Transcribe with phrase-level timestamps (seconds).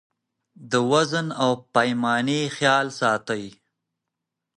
[0.71, 3.45] د وزن او پیمانې خیال ساتئ.